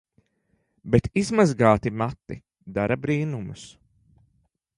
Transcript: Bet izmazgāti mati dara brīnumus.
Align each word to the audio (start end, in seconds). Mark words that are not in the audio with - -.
Bet 0.95 1.09
izmazgāti 1.23 1.93
mati 2.03 2.39
dara 2.79 2.99
brīnumus. 3.05 3.69